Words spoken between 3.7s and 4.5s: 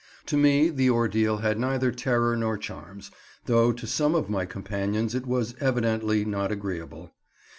to some of my